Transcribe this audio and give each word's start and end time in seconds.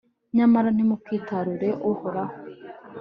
nyamara 0.35 0.67
ntimukitarure 0.71 1.69
uhoraho 1.91 2.35